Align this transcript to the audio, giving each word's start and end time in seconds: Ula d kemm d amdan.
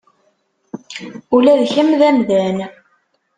Ula 1.35 1.53
d 1.61 1.63
kemm 1.73 1.91
d 1.99 2.01
amdan. 2.09 2.57